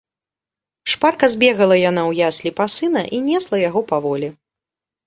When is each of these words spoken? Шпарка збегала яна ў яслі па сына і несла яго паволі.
Шпарка 0.93 1.25
збегала 1.35 1.75
яна 1.89 2.01
ў 2.13 2.27
яслі 2.31 2.49
па 2.61 2.65
сына 2.79 3.01
і 3.19 3.25
несла 3.31 3.57
яго 3.69 3.89
паволі. 3.95 4.35